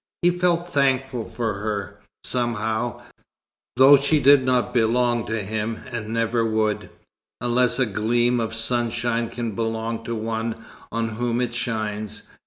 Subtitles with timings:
[0.23, 3.03] He felt thankful for her, somehow,
[3.75, 6.89] though she did not belong to him, and never would
[7.39, 12.23] unless a gleam of sunshine can belong to one on whom it shines.